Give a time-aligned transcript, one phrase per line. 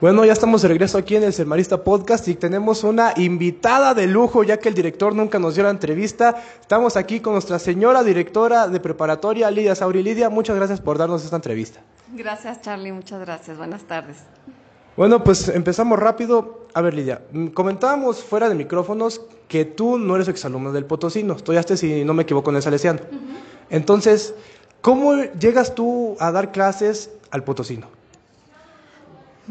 [0.00, 4.06] Bueno, ya estamos de regreso aquí en el Sermarista Podcast y tenemos una invitada de
[4.06, 6.42] lujo, ya que el director nunca nos dio la entrevista.
[6.58, 10.02] Estamos aquí con nuestra señora directora de preparatoria, Lidia Sauri.
[10.02, 11.80] Lidia, muchas gracias por darnos esta entrevista.
[12.14, 13.58] Gracias, Charlie, muchas gracias.
[13.58, 14.16] Buenas tardes.
[14.96, 16.66] Bueno, pues empezamos rápido.
[16.72, 21.34] A ver, Lidia, mm, comentábamos fuera de micrófonos que tú no eres exalumno del Potosino.
[21.34, 23.00] Estudiaste, si no me equivoco, en el Salesiano.
[23.68, 24.32] Entonces,
[24.80, 27.99] ¿cómo llegas tú a dar clases al Potosino?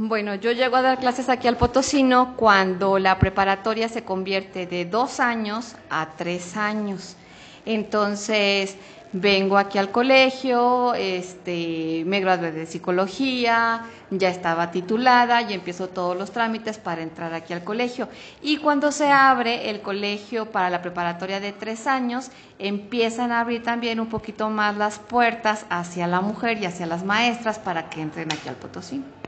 [0.01, 4.85] Bueno, yo llego a dar clases aquí al Potosino cuando la preparatoria se convierte de
[4.85, 7.17] dos años a tres años.
[7.65, 8.77] Entonces,
[9.11, 16.15] vengo aquí al colegio, este, me gradué de psicología, ya estaba titulada y empiezo todos
[16.15, 18.07] los trámites para entrar aquí al colegio.
[18.41, 23.63] Y cuando se abre el colegio para la preparatoria de tres años, empiezan a abrir
[23.63, 27.99] también un poquito más las puertas hacia la mujer y hacia las maestras para que
[27.99, 29.18] entren aquí al Potosino.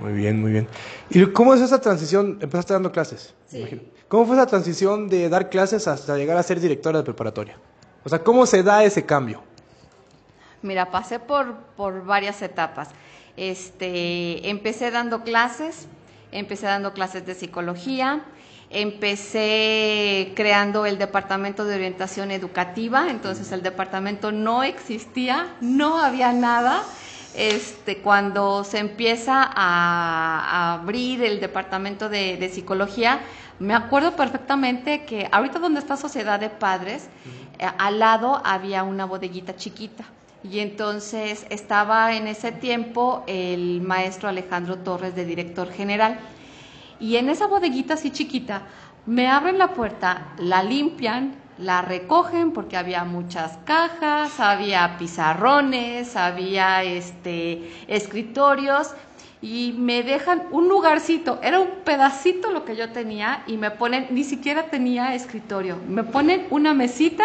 [0.00, 0.68] Muy bien, muy bien.
[1.08, 2.38] ¿Y cómo es esa transición?
[2.40, 3.34] Empezaste dando clases.
[3.48, 3.80] Sí.
[4.08, 7.56] ¿Cómo fue esa transición de dar clases hasta llegar a ser directora de preparatoria?
[8.04, 9.42] O sea, ¿cómo se da ese cambio?
[10.62, 12.88] Mira, pasé por, por varias etapas.
[13.36, 15.86] Este, empecé dando clases,
[16.32, 18.24] empecé dando clases de psicología,
[18.70, 26.82] empecé creando el departamento de orientación educativa, entonces el departamento no existía, no había nada
[27.34, 33.20] este, cuando se empieza a, abrir el departamento de, psicología,
[33.58, 37.08] me acuerdo perfectamente que ahorita donde está Sociedad de Padres,
[37.58, 40.04] eh, al lado había una bodeguita chiquita.
[40.42, 46.18] Y entonces estaba en ese tiempo el maestro Alejandro Torres de director general.
[46.98, 48.62] Y en esa bodeguita así chiquita,
[49.06, 56.82] me abren la puerta, la limpian, la recogen porque había muchas cajas, había pizarrones, había
[56.82, 58.94] este escritorios
[59.42, 64.08] y me dejan un lugarcito, era un pedacito lo que yo tenía y me ponen,
[64.10, 67.24] ni siquiera tenía escritorio, me ponen una mesita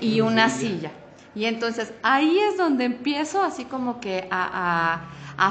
[0.00, 0.90] y una silla.
[1.34, 5.08] Y entonces ahí es donde empiezo así como que a,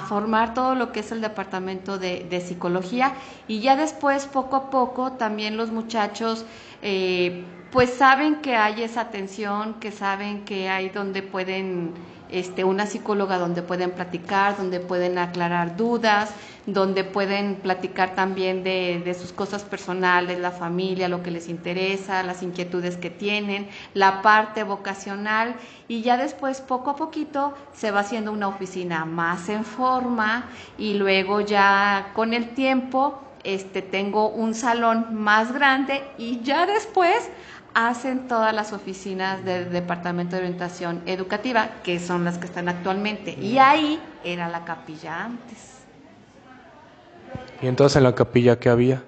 [0.07, 3.13] formar todo lo que es el departamento de, de, psicología.
[3.47, 6.45] Y ya después poco a poco también los muchachos
[6.81, 11.93] eh, pues saben que hay esa atención, que saben que hay donde pueden,
[12.29, 16.31] este, una psicóloga donde pueden platicar, donde pueden aclarar dudas,
[16.65, 22.23] donde pueden platicar también de, de, sus cosas personales, la familia, lo que les interesa,
[22.23, 25.55] las inquietudes que tienen, la parte vocacional.
[25.87, 30.45] Y ya después poco a poquito se va haciendo una oficina más en forma
[30.77, 37.29] y luego ya con el tiempo este tengo un salón más grande y ya después
[37.73, 43.33] hacen todas las oficinas del Departamento de Orientación Educativa, que son las que están actualmente.
[43.33, 45.79] Y ahí era la capilla antes.
[47.61, 49.03] ¿Y entonces en la capilla qué había?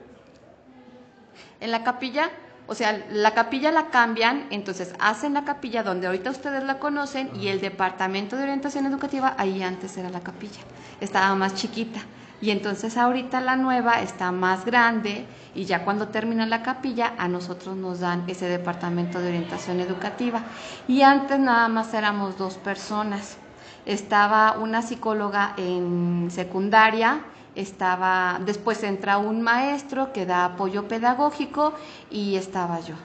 [1.60, 2.30] En la capilla,
[2.68, 7.32] o sea, la capilla la cambian, entonces hacen la capilla donde ahorita ustedes la conocen
[7.36, 10.62] y el Departamento de Orientación Educativa, ahí antes era la capilla.
[11.02, 12.02] Estaba más chiquita.
[12.44, 17.30] Y entonces ahorita la nueva está más grande y ya cuando termina la capilla a
[17.30, 20.44] nosotros nos dan ese departamento de orientación educativa.
[20.86, 23.38] Y antes nada más éramos dos personas.
[23.86, 27.22] Estaba una psicóloga en secundaria,
[27.56, 31.74] estaba después entra un maestro que da apoyo pedagógico
[32.12, 32.96] y estaba yo.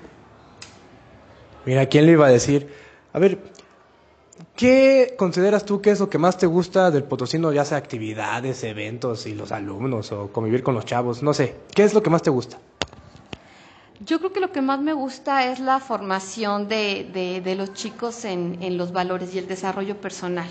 [1.65, 2.75] Mira, ¿quién le iba a decir?
[3.13, 3.39] A ver,
[4.57, 8.63] ¿Qué consideras tú que es lo que más te gusta del Potosino, ya sea actividades,
[8.65, 11.23] eventos y los alumnos o convivir con los chavos?
[11.23, 12.59] No sé, ¿qué es lo que más te gusta?
[14.05, 18.25] Yo creo que lo que más me gusta es la formación de, de, los chicos
[18.25, 20.49] en, en los valores y el desarrollo personal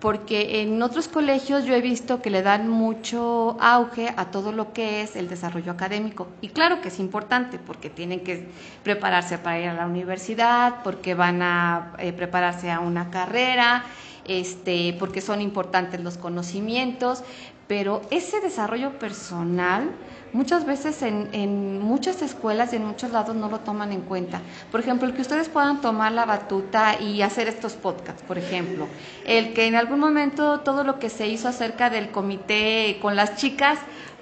[0.00, 4.72] porque en otros colegios yo he visto que le dan mucho auge a todo lo
[4.72, 6.28] que es el desarrollo académico.
[6.40, 8.46] Y claro que es importante porque tienen que
[8.84, 13.84] prepararse para ir a la universidad, porque van a eh, prepararse a una carrera,
[14.28, 17.22] este, porque son importantes los conocimientos,
[17.66, 19.90] pero ese desarrollo personal
[20.32, 24.40] muchas veces en, en, muchas escuelas y en muchos lados no lo toman en cuenta.
[24.70, 28.86] Por ejemplo, el que ustedes puedan tomar la batuta y hacer estos podcasts, por ejemplo.
[29.26, 33.36] El que en algún momento todo lo que se hizo acerca del comité con las
[33.36, 33.78] chicas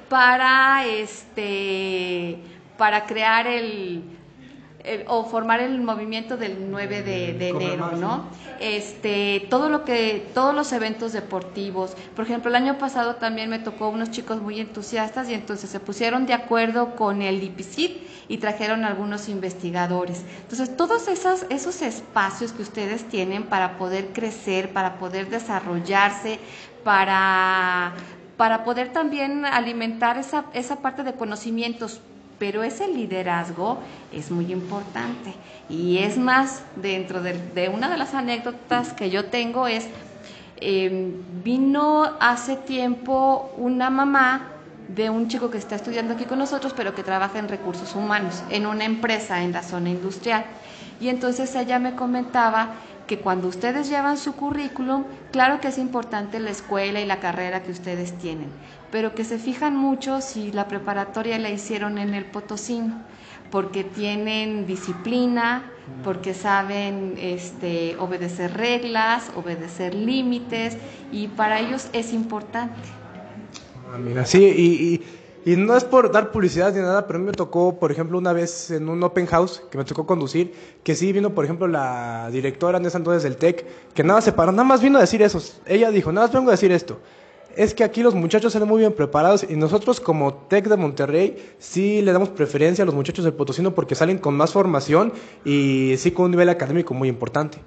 [0.08, 2.38] para este
[2.76, 4.04] para crear el
[5.08, 8.26] o formar el movimiento del 9 de, enero, ¿no?
[8.60, 11.96] Este, todo lo que, todos los eventos deportivos.
[12.14, 15.80] Por ejemplo, el año pasado también me tocó unos chicos muy entusiastas y entonces se
[15.80, 20.24] pusieron de acuerdo con el IPCIT y trajeron algunos investigadores.
[20.42, 26.38] Entonces, todos esos, esos espacios que ustedes tienen para poder crecer, para poder desarrollarse,
[26.84, 27.94] para
[28.36, 32.00] para poder también alimentar esa, esa parte de conocimientos.
[32.38, 33.78] Pero ese liderazgo
[34.12, 35.34] es muy importante.
[35.68, 39.88] Y es más, dentro de, una de las anécdotas que yo tengo es,
[40.58, 41.12] em,
[41.42, 44.48] vino hace tiempo una mamá
[44.88, 48.42] de un chico que está estudiando aquí con nosotros, pero que trabaja en recursos humanos,
[48.50, 50.44] en una empresa en la zona industrial.
[51.00, 52.74] Y entonces ella me comentaba
[53.06, 57.62] que cuando ustedes llevan su currículum, claro que es importante la escuela y la carrera
[57.62, 58.48] que ustedes tienen,
[58.90, 63.02] pero que se fijan mucho si la preparatoria la hicieron en el Potosino,
[63.50, 65.70] porque tienen disciplina,
[66.02, 70.76] porque saben este, obedecer reglas, obedecer límites,
[71.12, 72.88] y para ellos es importante.
[73.92, 75.06] Ah, mira, sí, y y
[75.54, 78.32] no es por dar publicidad ni nada, pero a mí me tocó, por ejemplo, una
[78.32, 80.52] vez en un open house que me tocó conducir,
[80.82, 83.64] que sí vino, por ejemplo, la directora en ese del TEC,
[83.94, 85.40] que nada se paró, nada más vino a decir eso.
[85.64, 86.98] Ella dijo, nada más vengo a decir esto.
[87.54, 91.54] Es que aquí los muchachos salen muy bien preparados y nosotros como TEC de Monterrey
[91.60, 95.12] sí le damos preferencia a los muchachos del Potosino porque salen con más formación
[95.44, 97.58] y sí con un nivel académico muy importante.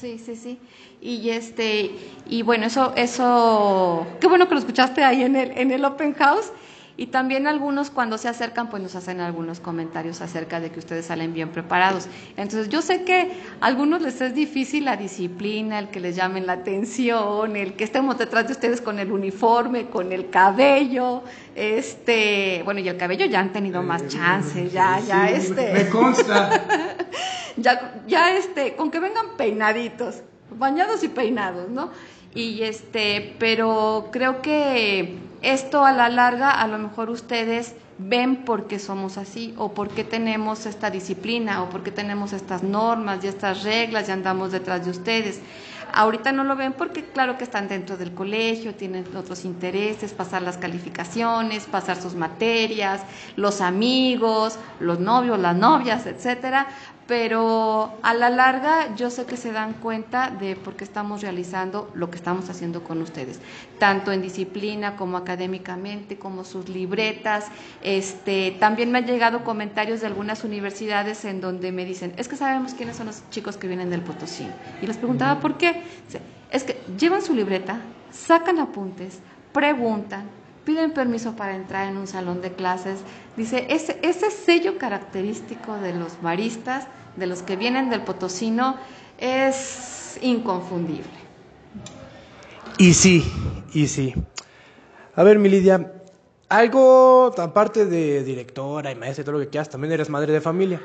[0.00, 0.58] Sí, sí, sí.
[1.00, 1.90] Y este,
[2.26, 6.14] y bueno, eso, eso, qué bueno que lo escuchaste ahí en el, en el open
[6.14, 6.52] house.
[6.96, 11.06] Y también algunos cuando se acercan, pues nos hacen algunos comentarios acerca de que ustedes
[11.06, 12.08] salen bien preparados.
[12.36, 13.30] Entonces yo sé que
[13.60, 17.84] a algunos les es difícil la disciplina, el que les llamen la atención, el que
[17.84, 21.22] estemos detrás de ustedes con el uniforme, con el cabello,
[21.54, 25.72] este, bueno, y el cabello ya han tenido más eh, chance, ya, ya, este.
[25.72, 26.64] Me consta.
[27.56, 31.90] ya, ya, este, con que vengan peinaditos bañados y peinados, ¿no?
[32.34, 38.68] Y este, pero creo que esto a la larga a lo mejor ustedes ven por
[38.68, 43.24] qué somos así o por qué tenemos esta disciplina o por qué tenemos estas normas
[43.24, 45.40] y estas reglas y andamos detrás de ustedes.
[45.92, 50.42] Ahorita no lo ven porque claro que están dentro del colegio, tienen otros intereses, pasar
[50.42, 53.00] las calificaciones, pasar sus materias,
[53.36, 56.68] los amigos, los novios, las novias, etcétera,
[57.08, 61.90] pero a la larga yo sé que se dan cuenta de por qué estamos realizando
[61.94, 63.40] lo que estamos haciendo con ustedes,
[63.78, 67.46] tanto en disciplina como académicamente, como sus libretas.
[67.82, 72.36] Este, también me han llegado comentarios de algunas universidades en donde me dicen, es que
[72.36, 74.46] sabemos quiénes son los chicos que vienen del Potosí.
[74.82, 75.82] Y les preguntaba por qué.
[76.50, 77.80] Es que llevan su libreta,
[78.12, 79.20] sacan apuntes,
[79.54, 80.28] preguntan,
[80.68, 83.00] piden permiso para entrar en un salón de clases.
[83.38, 86.86] Dice, ese, ese sello característico de los maristas
[87.16, 88.76] de los que vienen del Potosino
[89.16, 91.08] es inconfundible.
[92.76, 93.24] Y sí,
[93.72, 94.12] y sí.
[95.16, 95.90] A ver, mi Lidia,
[96.48, 100.40] algo aparte de directora y maestra y todo lo que quieras, también eres madre de
[100.40, 100.80] familia.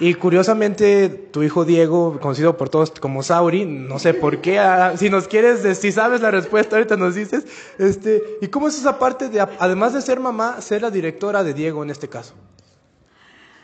[0.00, 4.94] Y curiosamente, tu hijo Diego, conocido por todos como Sauri, no sé por qué, ah,
[4.96, 7.44] si nos quieres, si sabes la respuesta, ahorita nos dices.
[7.78, 11.54] Este, ¿Y cómo es esa parte de, además de ser mamá, ser la directora de
[11.54, 12.34] Diego en este caso?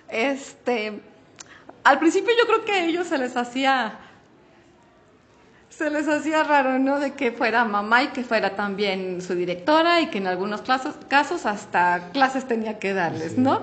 [0.09, 1.01] Este,
[1.83, 3.99] al principio yo creo que a ellos se les hacía
[5.81, 7.01] se les hacía raro, ¿no?
[7.01, 11.47] De que fuera mamá y que fuera también su directora y que en algunos casos
[11.47, 13.63] hasta clases tenía que darles, ¿no?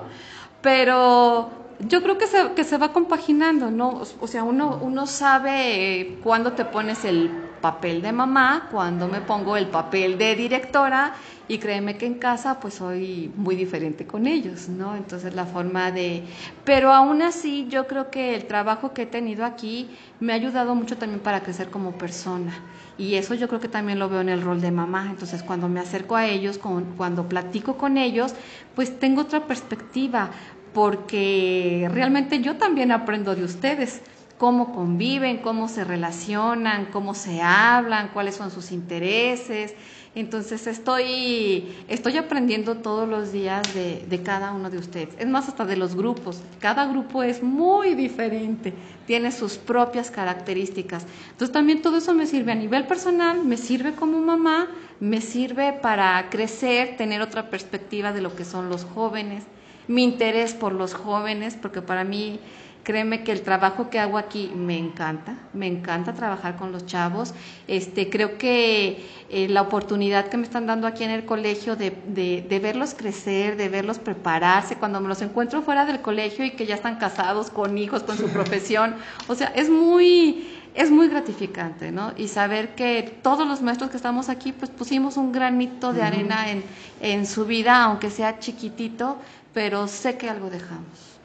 [0.60, 1.48] Pero
[1.78, 4.02] yo creo que se, que se va compaginando, ¿no?
[4.18, 7.30] O sea, uno, uno sabe cuándo te pones el
[7.60, 11.14] papel de mamá, cuándo me pongo el papel de directora
[11.48, 14.96] y créeme que en casa pues soy muy diferente con ellos, ¿no?
[14.96, 16.22] Entonces la forma de...
[16.64, 19.88] Pero aún así yo creo que el trabajo que he tenido aquí
[20.20, 22.52] me ha ayudado mucho también para crecer como persona.
[22.98, 25.06] Y eso yo creo que también lo veo en el rol de mamá.
[25.08, 28.34] Entonces cuando me acerco a ellos, cuando platico con ellos,
[28.74, 30.30] pues tengo otra perspectiva
[30.74, 34.02] porque realmente yo también aprendo de ustedes
[34.38, 39.74] cómo conviven, cómo se relacionan, cómo se hablan, cuáles son sus intereses.
[40.14, 45.10] Entonces estoy, estoy aprendiendo todos los días de, de, cada uno de ustedes.
[45.18, 46.40] Es más, hasta de los grupos.
[46.60, 48.72] Cada grupo es muy diferente,
[49.06, 51.04] tiene sus propias características.
[51.30, 54.68] Entonces también todo eso me sirve a nivel personal, me sirve como mamá,
[54.98, 59.44] me sirve para crecer, tener otra perspectiva de lo que son los jóvenes
[59.88, 62.38] mi interés por los jóvenes, porque para mí,
[62.82, 67.34] créeme que el trabajo que hago aquí me encanta, me encanta trabajar con los chavos.
[67.66, 71.90] Este, creo que eh, la oportunidad que me están dando aquí en el colegio de,
[72.06, 76.52] de, de, verlos crecer, de verlos prepararse, cuando me los encuentro fuera del colegio y
[76.52, 78.94] que ya están casados con hijos, con su profesión,
[79.26, 82.12] o sea, es muy es muy gratificante, ¿no?
[82.16, 86.52] Y saber que todos los maestros que estamos aquí, pues pusimos un granito de arena
[86.52, 86.62] en,
[87.00, 89.16] en su vida, aunque sea chiquitito,
[89.52, 91.17] pero sé que algo dejamos.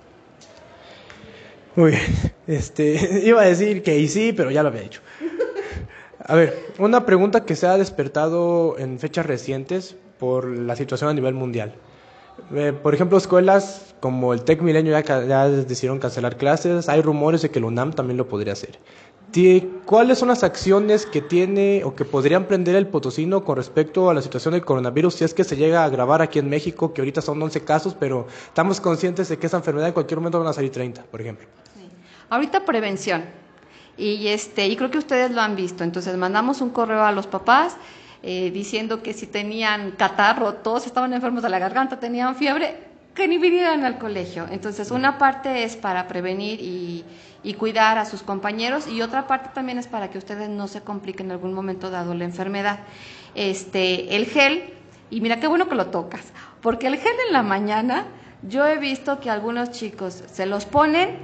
[1.75, 2.33] Muy bien.
[2.47, 5.01] Este, iba a decir que sí, pero ya lo había dicho.
[6.25, 11.13] A ver, una pregunta que se ha despertado en fechas recientes por la situación a
[11.13, 11.73] nivel mundial.
[12.53, 17.41] Eh, por ejemplo, escuelas como el TEC Milenio ya, ya, decidieron cancelar clases, hay rumores
[17.41, 18.79] de que el UNAM también lo podría hacer.
[19.85, 24.13] ¿Cuáles son las acciones que tiene o que podría emprender el potosino con respecto a
[24.13, 27.01] la situación del coronavirus si es que se llega a agravar aquí en México, que
[27.01, 30.49] ahorita son 11 casos, pero estamos conscientes de que esa enfermedad en cualquier momento van
[30.49, 31.47] a salir 30, por ejemplo?
[31.75, 31.89] Sí.
[32.29, 33.25] Ahorita prevención.
[33.97, 35.83] Y, este, y creo que ustedes lo han visto.
[35.83, 37.75] Entonces mandamos un correo a los papás
[38.21, 43.27] eh, diciendo que si tenían catarro, todos estaban enfermos de la garganta, tenían fiebre, que
[43.27, 44.47] ni vinieran al colegio.
[44.49, 47.05] Entonces, una parte es para prevenir y,
[47.43, 50.81] y, cuidar a sus compañeros y otra parte también es para que ustedes no se
[50.81, 52.79] compliquen en algún momento dado la enfermedad.
[53.35, 54.73] Este, el gel,
[55.09, 58.05] y mira qué bueno que lo tocas, porque el gel en la mañana,
[58.41, 61.17] yo he visto que algunos chicos se los ponen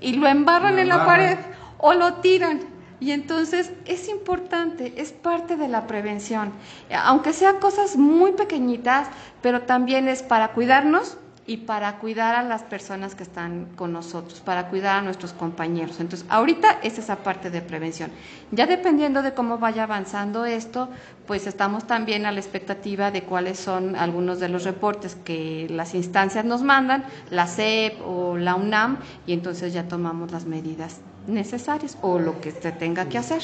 [0.00, 1.38] y lo embarran en la pared
[1.78, 2.60] o lo tiran.
[3.00, 6.52] Y entonces es importante, es parte de la prevención,
[6.96, 9.08] aunque sean cosas muy pequeñitas,
[9.40, 14.40] pero también es para cuidarnos y para cuidar a las personas que están con nosotros,
[14.40, 15.98] para cuidar a nuestros compañeros.
[15.98, 18.10] Entonces, ahorita es esa parte de prevención.
[18.52, 20.88] Ya dependiendo de cómo vaya avanzando esto,
[21.26, 25.94] pues estamos también a la expectativa de cuáles son algunos de los reportes que las
[25.94, 31.98] instancias nos mandan, la CEP o la UNAM, y entonces ya tomamos las medidas necesarias
[32.02, 33.42] o lo que se tenga que hacer.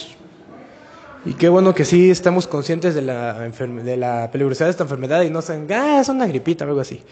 [1.25, 5.23] Y qué bueno que sí estamos conscientes de la, de la peligrosidad de esta enfermedad
[5.23, 7.03] y no sean, ah, es una gripita o algo así.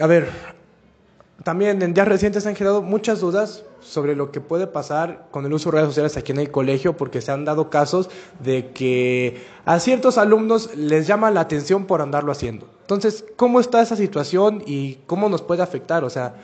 [0.00, 0.30] A ver,
[1.42, 5.52] también en días recientes han generado muchas dudas sobre lo que puede pasar con el
[5.52, 8.08] uso de redes sociales aquí en el colegio, porque se han dado casos
[8.40, 12.66] de que a ciertos alumnos les llama la atención por andarlo haciendo.
[12.80, 16.02] Entonces, ¿cómo está esa situación y cómo nos puede afectar?
[16.04, 16.34] O sea,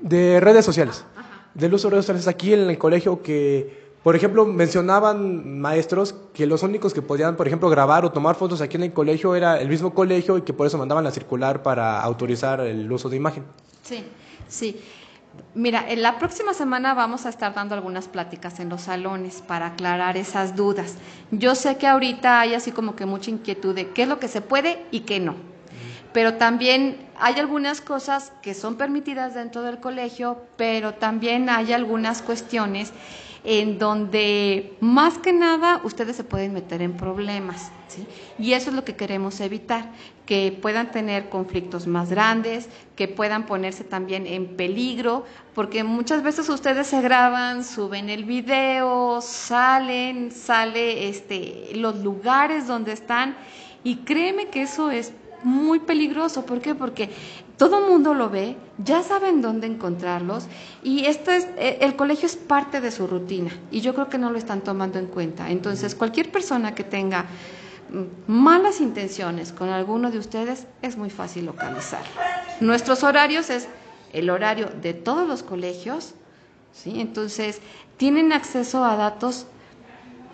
[0.00, 1.04] de, redes sociales,
[1.54, 6.46] del uso de redes sociales aquí en el colegio que por ejemplo, mencionaban maestros que
[6.46, 9.60] los únicos que podían, por ejemplo, grabar o tomar fotos aquí en el colegio era
[9.60, 13.16] el mismo colegio y que por eso mandaban la circular para autorizar el uso de
[13.16, 13.44] imagen.
[13.82, 14.04] Sí,
[14.48, 14.80] sí.
[15.54, 19.66] Mira, en la próxima semana vamos a estar dando algunas pláticas en los salones para
[19.66, 20.96] aclarar esas dudas.
[21.30, 24.28] Yo sé que ahorita hay así como que mucha inquietud de qué es lo que
[24.28, 25.36] se puede y qué no.
[26.12, 32.20] Pero también hay algunas cosas que son permitidas dentro del colegio, pero también hay algunas
[32.20, 32.92] cuestiones
[33.44, 37.72] en donde más que nada ustedes se pueden meter en problemas.
[37.88, 38.06] ¿sí?
[38.38, 39.90] Y eso es lo que queremos evitar,
[40.26, 46.48] que puedan tener conflictos más grandes, que puedan ponerse también en peligro, porque muchas veces
[46.48, 53.36] ustedes se graban, suben el video, salen, sale este, los lugares donde están,
[53.82, 56.46] y créeme que eso es muy peligroso.
[56.46, 56.74] ¿Por qué?
[56.74, 57.10] Porque
[57.56, 60.46] todo el mundo lo ve, ya saben dónde encontrarlos
[60.82, 64.18] y esto es, eh, el colegio es parte de su rutina y yo creo que
[64.18, 65.50] no lo están tomando en cuenta.
[65.50, 67.26] Entonces, cualquier persona que tenga
[67.90, 72.02] mm, malas intenciones con alguno de ustedes es muy fácil localizar.
[72.60, 73.68] Nuestros horarios es
[74.12, 76.14] el horario de todos los colegios,
[76.72, 77.00] ¿sí?
[77.00, 77.60] Entonces,
[77.96, 79.46] tienen acceso a datos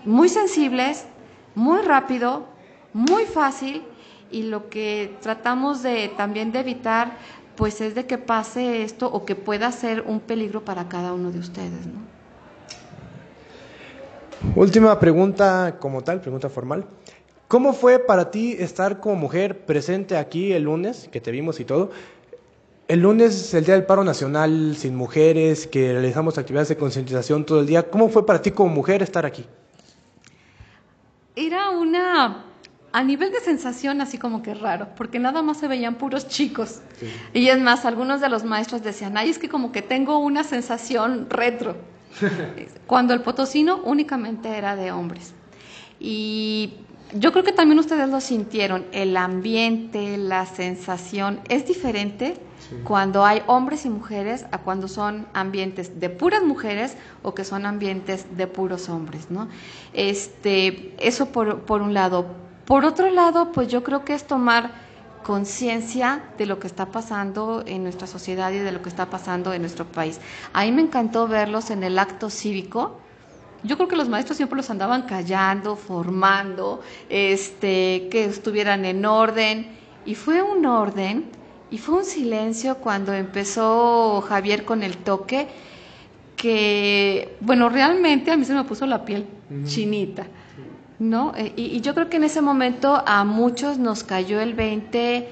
[0.05, 1.05] muy sensibles,
[1.55, 2.47] muy rápido,
[2.93, 3.83] muy fácil
[4.31, 7.17] y lo que tratamos de también de evitar
[7.57, 11.33] pues es de que pase esto o que pueda ser un peligro para cada uno
[11.33, 12.09] de ustedes, ¿no?
[14.55, 16.87] Última pregunta como tal, pregunta formal.
[17.49, 21.65] ¿Cómo fue para ti estar como mujer presente aquí el lunes, que te vimos y
[21.65, 21.91] todo?
[22.87, 27.45] El lunes es el Día del Paro Nacional sin mujeres, que realizamos actividades de concientización
[27.45, 27.91] todo el día.
[27.91, 29.45] ¿Cómo fue para ti como mujer estar aquí?
[31.35, 32.48] Era una
[32.99, 36.81] a nivel de sensación así como que raro, porque nada más se veían puros chicos.
[37.33, 40.43] Y es más, algunos de los maestros decían, ay, es que como que tengo una
[40.43, 41.77] sensación retro,
[42.89, 45.33] cuando el potosino únicamente era de hombres.
[46.01, 46.73] Y
[47.15, 52.35] yo creo que también ustedes lo sintieron, el ambiente, la sensación es diferente
[52.83, 57.65] cuando hay hombres y mujeres a cuando son ambientes de puras mujeres o que son
[57.65, 59.49] ambientes de puros hombres, ¿no?
[59.93, 64.73] Este, eso por, por un lado por otro lado, pues yo creo que es tomar
[65.23, 69.55] conciencia de lo que está pasando en nuestra sociedad y de lo que está pasando
[69.55, 70.21] en nuestro país.
[70.53, 73.01] A mí me encantó verlos en el acto cívico.
[73.63, 79.71] Yo creo que los maestros siempre los andaban callando, formando, este, que estuvieran en orden.
[80.05, 81.25] Y fue un orden
[81.71, 85.49] y fue un silencio cuando empezó Javier con el toque
[86.37, 89.27] que, bueno, realmente a mí se me puso la piel
[89.65, 90.27] chinita.
[90.99, 91.33] ¿No?
[91.37, 95.29] Eh, y, yo creo que en ese momento a muchos nos cayó el 20,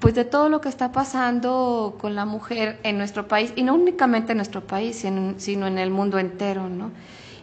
[0.00, 3.74] pues de todo lo que está pasando con la mujer en nuestro país, y no
[3.74, 6.90] únicamente en nuestro país, sino, en el mundo entero, ¿no?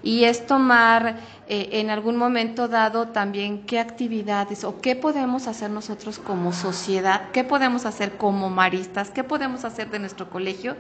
[0.04, 5.70] Y es tomar eh, en algún momento dado también qué actividades o qué podemos hacer
[5.70, 10.76] nosotros como sociedad, qué podemos hacer como maristas, qué podemos hacer de nuestro colegio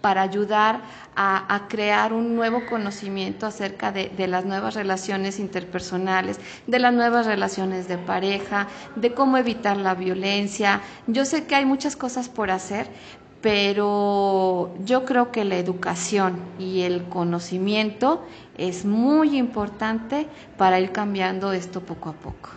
[0.00, 0.82] para ayudar
[1.16, 7.26] a, crear un nuevo conocimiento acerca de, de, las nuevas relaciones interpersonales, de las nuevas
[7.26, 10.80] relaciones de pareja, de cómo evitar la violencia.
[11.08, 12.88] Yo sé que hay muchas cosas por hacer,
[13.40, 18.22] pero yo creo que la educación y el conocimiento
[18.56, 20.26] es muy importante
[20.56, 22.50] para ir cambiando esto poco a poco.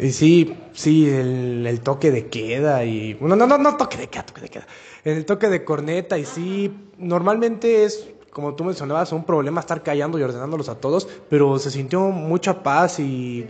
[0.00, 3.16] Y sí, sí, el, toque de queda y...
[3.20, 4.66] No, no, no, no toque de queda, toque de queda.
[5.04, 10.18] El toque de corneta y sí, normalmente es, como tú mencionabas, un problema estar callando
[10.18, 13.46] y ordenándolos a todos, pero se sintió mucha paz y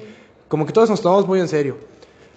[0.49, 1.92] como que todos nos tomamos muy en serio.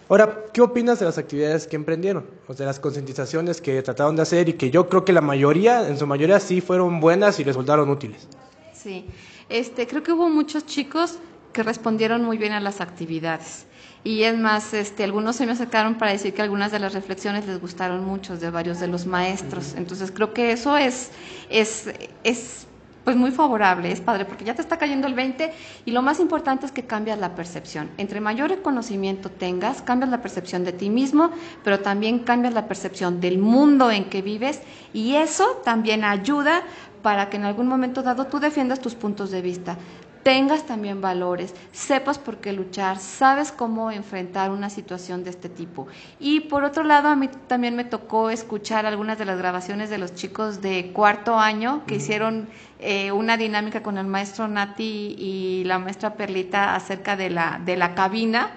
[0.07, 2.27] Ahora, ¿qué opinas de las actividades que emprendieron?
[2.47, 5.87] O de las concientizaciones que trataron de hacer y que yo creo que la mayoría,
[5.87, 8.27] en su mayoría sí fueron buenas y resultaron útiles.
[8.71, 9.05] Sí,
[9.49, 11.17] este, creo que hubo muchos chicos
[11.53, 13.65] que respondieron muy bien a las actividades.
[14.03, 17.47] Y es más, este, algunos se me acercaron para decir que algunas de las reflexiones
[17.47, 19.73] les gustaron mucho de varios de los maestros.
[19.75, 21.09] Entonces creo que eso es,
[21.49, 21.89] es,
[22.23, 22.67] es
[23.05, 25.53] pues muy favorable, es padre, porque ya te está cayendo el 20
[25.85, 27.91] y lo más importante es que cambias la percepción.
[27.97, 31.29] Entre mayor conocimiento tengas, cambias la percepción de ti mismo,
[31.63, 34.59] pero también cambias la percepción del mundo en que vives
[34.91, 36.63] y eso también ayuda
[37.03, 39.77] para que en algún momento dado tú defiendas tus puntos de vista
[40.25, 45.85] tengas también valores, sepas por qué luchar, sabes cómo enfrentar una situación de este tipo.
[46.19, 49.99] Y por otro lado, a mí también me tocó escuchar algunas de las grabaciones de
[49.99, 55.63] los chicos de cuarto año que hicieron eh, una dinámica con el maestro Nati y
[55.65, 58.49] la maestra Perlita acerca de la, de la cabina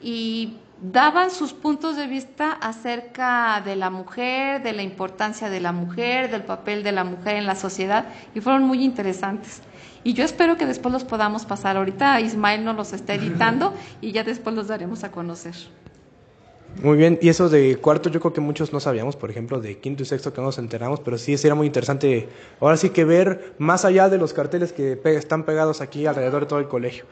[0.00, 0.54] y
[0.92, 6.30] daban sus puntos de vista acerca de la mujer, de la importancia de la mujer,
[6.30, 9.62] del papel de la mujer en la sociedad y fueron muy interesantes.
[10.02, 11.78] Y yo espero que después los podamos pasar.
[11.78, 13.72] Ahorita Ismael nos los está editando
[14.02, 15.54] y ya después los daremos a conocer.
[16.82, 19.78] Muy bien, y eso de cuarto yo creo que muchos no sabíamos, por ejemplo, de
[19.78, 22.28] quinto y sexto que no nos enteramos, pero sí sería muy interesante
[22.60, 26.48] ahora sí que ver más allá de los carteles que están pegados aquí alrededor de
[26.48, 27.04] todo el colegio.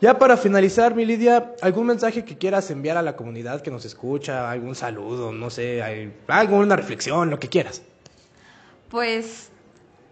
[0.00, 3.84] Ya para finalizar, mi Lidia, ¿algún mensaje que quieras enviar a la comunidad que nos
[3.84, 4.50] escucha?
[4.50, 5.30] ¿Algún saludo?
[5.30, 5.82] No sé,
[6.26, 7.82] alguna reflexión, lo que quieras.
[8.88, 9.50] Pues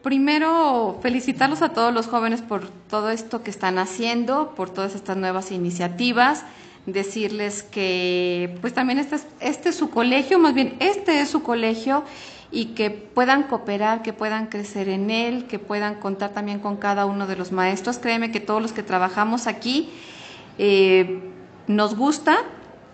[0.03, 5.17] Primero, felicitarlos a todos los jóvenes por todo esto que están haciendo, por todas estas
[5.17, 6.45] nuevas iniciativas,
[6.87, 11.43] decirles que pues también este es, este es su colegio, más bien este es su
[11.43, 12.05] colegio
[12.51, 17.05] y que puedan cooperar, que puedan crecer en él, que puedan contar también con cada
[17.07, 17.99] uno de los maestros.
[17.99, 19.91] Créeme que todos los que trabajamos aquí
[20.57, 21.21] eh,
[21.67, 22.39] nos gusta,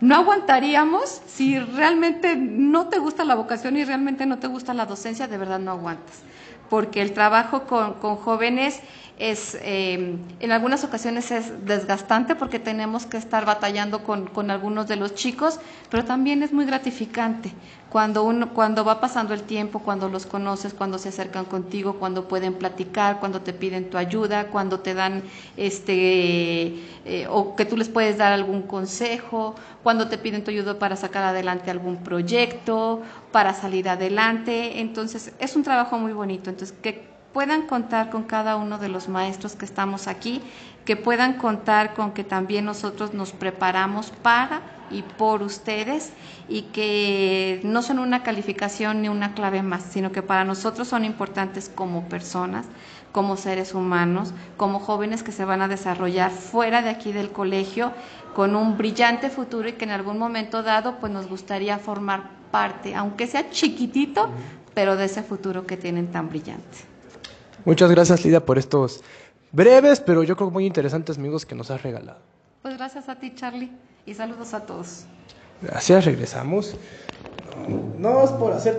[0.00, 4.86] no aguantaríamos si realmente no te gusta la vocación y realmente no te gusta la
[4.86, 6.22] docencia, de verdad no aguantas.
[6.68, 8.80] Porque el trabajo con, con jóvenes
[9.18, 14.88] es eh, en algunas ocasiones es desgastante porque tenemos que estar batallando con, con, algunos
[14.88, 17.52] de los chicos, pero también es muy gratificante
[17.94, 22.26] cuando uno, cuando va pasando el tiempo, cuando los conoces, cuando se acercan contigo, cuando
[22.26, 25.22] pueden platicar, cuando te piden tu ayuda, cuando te dan
[25.56, 29.54] este eh, o que tú les puedes dar algún consejo,
[29.84, 35.54] cuando te piden tu ayuda para sacar adelante algún proyecto, para salir adelante, entonces es
[35.54, 39.66] un trabajo muy bonito, entonces que puedan contar con cada uno de los maestros que
[39.66, 40.42] estamos aquí,
[40.84, 46.12] que puedan contar con que también nosotros nos preparamos para y por ustedes
[46.48, 51.04] y que no son una calificación ni una clave más, sino que para nosotros son
[51.04, 52.66] importantes como personas,
[53.12, 57.92] como seres humanos, como jóvenes que se van a desarrollar fuera de aquí del colegio
[58.34, 62.94] con un brillante futuro y que en algún momento dado pues nos gustaría formar parte,
[62.94, 64.28] aunque sea chiquitito,
[64.74, 66.78] pero de ese futuro que tienen tan brillante.
[67.64, 69.02] Muchas gracias, Lidia, por estos
[69.52, 72.18] breves, pero yo creo muy interesantes amigos que nos has regalado.
[72.62, 73.70] Pues gracias a ti, Charlie,
[74.06, 75.04] y saludos a todos.
[75.62, 76.76] Gracias, regresamos.
[77.98, 78.72] No, es por hacer